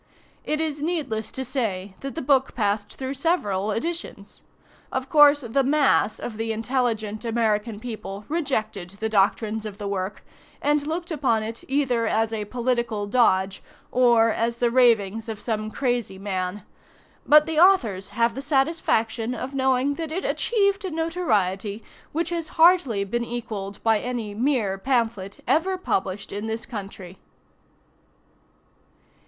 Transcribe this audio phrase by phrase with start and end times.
[0.43, 4.41] It is needless to say that the book passed through several editions.
[4.91, 10.25] Of course, the mass of the intelligent American people rejected the doctrines of the work,
[10.59, 13.61] and looked upon it either as a political dodge,
[13.91, 16.63] or as the ravings of some crazy man;
[17.27, 22.47] but the authors have the satisfaction of knowing that it achieved a notoriety which has
[22.57, 27.19] hardly been equalled by any mere pamphlet ever published in this country.